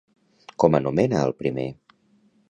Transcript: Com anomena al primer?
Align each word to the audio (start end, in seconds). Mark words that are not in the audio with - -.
Com 0.63 0.77
anomena 0.77 1.19
al 1.25 1.35
primer? 1.41 1.67